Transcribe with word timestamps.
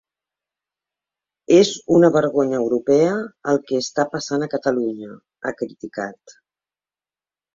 És 1.57 1.73
una 1.97 2.09
vergonya 2.15 2.61
europea 2.61 3.11
el 3.53 3.61
que 3.67 3.81
està 3.83 4.05
passant 4.15 4.45
a 4.45 4.49
Catalunya, 4.55 5.13
ha 5.51 5.55
criticat. 5.63 6.37